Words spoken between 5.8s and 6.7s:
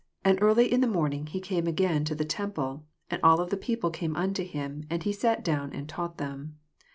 tanght them.